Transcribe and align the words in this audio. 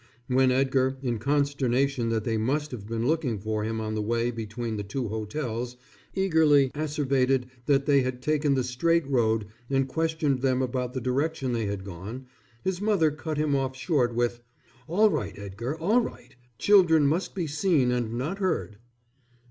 When 0.27 0.49
Edgar, 0.49 0.97
in 1.03 1.19
consternation 1.19 2.09
that 2.09 2.23
they 2.23 2.35
must 2.35 2.71
have 2.71 2.87
been 2.87 3.05
looking 3.05 3.37
for 3.37 3.63
him 3.63 3.79
on 3.79 3.93
the 3.93 4.01
way 4.01 4.31
between 4.31 4.77
the 4.77 4.83
two 4.83 5.09
hotels, 5.09 5.77
eagerly 6.15 6.71
asseverated 6.73 7.51
that 7.67 7.87
he 7.87 8.01
had 8.01 8.19
taken 8.19 8.55
the 8.55 8.63
straight 8.63 9.07
road 9.07 9.45
and 9.69 9.87
questioned 9.87 10.41
them 10.41 10.63
about 10.63 10.93
the 10.95 11.01
direction 11.01 11.53
they 11.53 11.67
had 11.67 11.83
gone, 11.85 12.25
his 12.63 12.81
mother 12.81 13.11
cut 13.11 13.37
him 13.37 13.55
off 13.55 13.75
short 13.75 14.15
with, 14.15 14.41
"All 14.87 15.11
right, 15.11 15.37
Edgar, 15.37 15.77
all 15.77 16.01
right. 16.01 16.35
Children 16.57 17.05
must 17.05 17.35
be 17.35 17.45
seen 17.45 17.91
and 17.91 18.15
not 18.15 18.39
heard." 18.39 18.77